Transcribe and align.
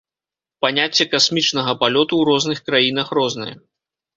Паняцце 0.65 1.03
касмічнага 1.11 1.75
палёту 1.83 2.09
ў 2.17 2.23
розных 2.33 2.59
краінах 2.71 3.07
рознае. 3.19 3.53